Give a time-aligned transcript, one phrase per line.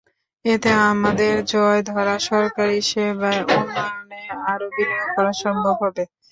[0.45, 6.03] এতে আমাদের জং ধরা সরকারি সেবার উন্নয়নে আরও বিনিয়োগ করা সম্ভব হবে।